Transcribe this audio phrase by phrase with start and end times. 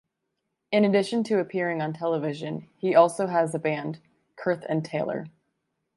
[0.71, 3.99] In addition to appearing on television, he also has a band,
[4.35, 5.27] "Kurth and Taylor".